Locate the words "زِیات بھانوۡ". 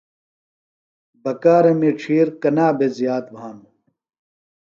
2.97-3.71